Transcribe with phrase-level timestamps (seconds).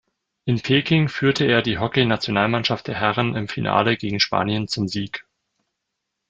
[0.45, 5.27] In Peking führte er die Hockeynationalmannschaft der Herren im Finale gegen Spanien zum Sieg.